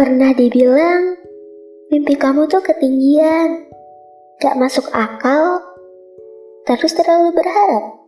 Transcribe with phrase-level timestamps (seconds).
[0.00, 1.12] Pernah dibilang,
[1.92, 3.68] mimpi kamu tuh ketinggian,
[4.40, 5.60] gak masuk akal,
[6.64, 8.00] terus terlalu berharap.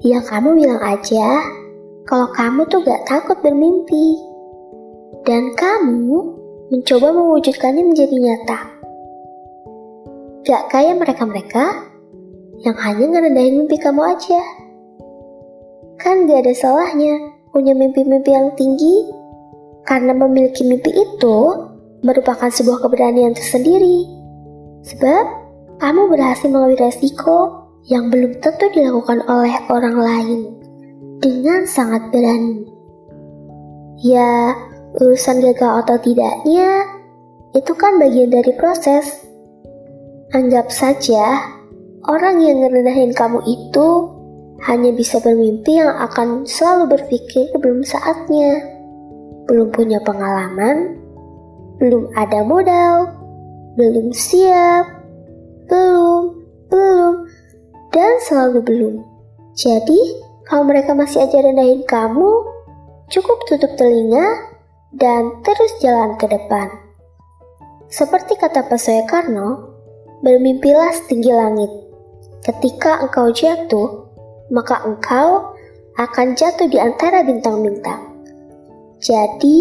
[0.00, 1.36] Ya kamu bilang aja,
[2.08, 4.16] kalau kamu tuh gak takut bermimpi.
[5.28, 6.24] Dan kamu
[6.72, 8.60] mencoba mewujudkannya menjadi nyata.
[10.48, 11.92] Gak kayak mereka-mereka
[12.64, 14.40] yang hanya ngerendahin mimpi kamu aja.
[16.00, 17.20] Kan gak ada salahnya
[17.52, 19.20] punya mimpi-mimpi yang tinggi,
[19.86, 21.38] karena memiliki mimpi itu
[22.02, 24.06] merupakan sebuah keberanian tersendiri.
[24.82, 25.24] Sebab
[25.78, 30.40] kamu berhasil melalui resiko yang belum tentu dilakukan oleh orang lain
[31.18, 32.66] dengan sangat berani.
[34.02, 34.54] Ya,
[34.98, 36.86] urusan gagal atau tidaknya
[37.54, 39.26] itu kan bagian dari proses.
[40.32, 41.44] Anggap saja
[42.08, 43.88] orang yang ngerendahin kamu itu
[44.66, 48.71] hanya bisa bermimpi yang akan selalu berpikir belum saatnya,
[49.52, 50.96] belum punya pengalaman,
[51.76, 53.12] belum ada modal,
[53.76, 55.04] belum siap,
[55.68, 56.40] belum,
[56.72, 57.28] belum,
[57.92, 58.94] dan selalu belum.
[59.52, 60.00] Jadi,
[60.48, 62.32] kalau mereka masih aja rendahin kamu,
[63.12, 64.24] cukup tutup telinga
[64.96, 66.72] dan terus jalan ke depan.
[67.92, 69.68] Seperti kata Pak Soekarno,
[70.24, 71.68] bermimpilah setinggi langit.
[72.40, 74.08] Ketika engkau jatuh,
[74.48, 75.52] maka engkau
[76.00, 78.11] akan jatuh di antara bintang-bintang.
[79.02, 79.58] Jadi,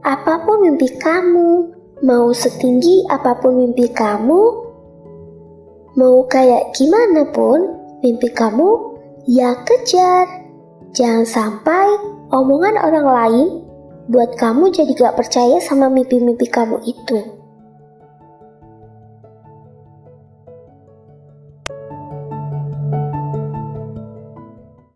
[0.00, 1.68] apa pun mimpi kamu,
[2.00, 4.42] mau setinggi apa pun mimpi kamu,
[6.00, 7.60] mau kayak gimana pun
[8.00, 8.90] mimpi kamu,
[9.28, 10.26] Ya kejar.
[10.96, 11.86] Jangan sampai
[12.34, 13.48] omongan orang lain
[14.10, 17.39] buat kamu jadi gak percaya sama mimpi-mimpi kamu itu.